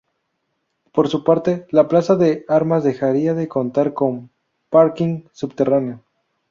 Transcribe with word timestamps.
Por 0.93 1.09
su 1.09 1.23
parte, 1.23 1.67
la 1.69 1.87
plaza 1.87 2.15
de 2.15 2.43
Armas 2.47 2.83
dejaría 2.83 3.35
de 3.35 3.47
contar 3.47 3.93
con 3.93 4.31
parking 4.71 5.25
subterráneo. 5.31 6.01